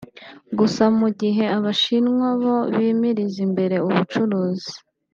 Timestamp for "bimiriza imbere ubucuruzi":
2.77-4.73